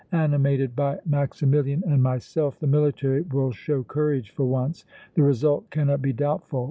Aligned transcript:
Animated 0.13 0.75
by 0.75 0.97
Maximilian 1.05 1.83
and 1.85 2.01
myself, 2.01 2.59
the 2.59 2.65
military 2.65 3.21
will 3.21 3.51
show 3.51 3.83
courage 3.83 4.31
for 4.31 4.45
once. 4.45 4.83
The 5.13 5.21
result 5.21 5.69
cannot 5.69 6.01
be 6.01 6.11
doubtful. 6.11 6.59